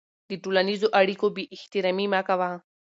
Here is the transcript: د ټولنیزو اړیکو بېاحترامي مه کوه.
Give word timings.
د 0.29 0.31
ټولنیزو 0.43 0.87
اړیکو 0.99 1.25
بېاحترامي 1.35 2.07
مه 2.13 2.21
کوه. 2.27 2.51